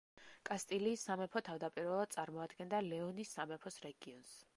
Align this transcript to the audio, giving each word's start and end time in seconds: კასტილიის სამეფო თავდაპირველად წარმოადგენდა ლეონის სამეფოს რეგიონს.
კასტილიის 0.49 1.03
სამეფო 1.09 1.43
თავდაპირველად 1.49 2.15
წარმოადგენდა 2.15 2.79
ლეონის 2.87 3.35
სამეფოს 3.37 3.79
რეგიონს. 3.85 4.33